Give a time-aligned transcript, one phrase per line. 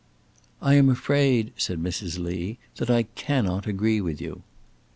[0.63, 2.17] "I am afraid," said Mrs.
[2.17, 4.41] Lee, "that I cannot agree with you."